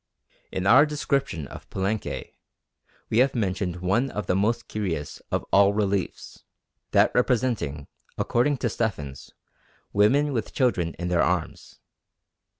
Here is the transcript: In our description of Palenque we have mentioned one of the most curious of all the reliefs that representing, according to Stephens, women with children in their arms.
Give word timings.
In 0.51 0.65
our 0.65 0.87
description 0.87 1.45
of 1.49 1.69
Palenque 1.69 2.33
we 3.11 3.19
have 3.19 3.35
mentioned 3.35 3.81
one 3.81 4.09
of 4.09 4.25
the 4.25 4.35
most 4.35 4.67
curious 4.67 5.21
of 5.31 5.45
all 5.53 5.67
the 5.67 5.75
reliefs 5.77 6.43
that 6.89 7.11
representing, 7.13 7.85
according 8.17 8.57
to 8.57 8.69
Stephens, 8.71 9.29
women 9.93 10.33
with 10.33 10.53
children 10.55 10.95
in 10.95 11.09
their 11.09 11.21
arms. 11.21 11.79